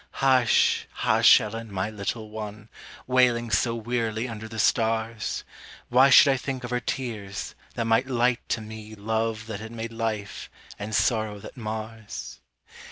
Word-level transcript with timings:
Hush, 0.17 0.87
hush, 0.91 1.39
Ellen, 1.39 1.71
my 1.71 1.91
little 1.91 2.31
one, 2.31 2.69
Wailing 3.05 3.51
so 3.51 3.75
wearily 3.75 4.27
under 4.27 4.47
the 4.47 4.57
stars; 4.57 5.43
Why 5.89 6.09
should 6.09 6.29
I 6.33 6.37
think 6.37 6.63
of 6.63 6.71
her 6.71 6.79
tears, 6.79 7.53
that 7.75 7.85
might 7.85 8.07
light 8.07 8.39
to 8.49 8.61
me 8.61 8.95
Love 8.95 9.45
that 9.45 9.59
had 9.59 9.71
made 9.71 9.93
life, 9.93 10.49
and 10.79 10.95
sorrow 10.95 11.37
that 11.41 11.55
mars? 11.55 12.39